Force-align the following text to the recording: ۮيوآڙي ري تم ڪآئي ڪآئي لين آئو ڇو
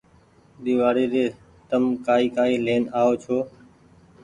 ۮيوآڙي 0.63 1.05
ري 1.13 1.25
تم 1.69 1.83
ڪآئي 2.05 2.25
ڪآئي 2.35 2.55
لين 2.65 2.83
آئو 2.99 3.11
ڇو 3.23 3.37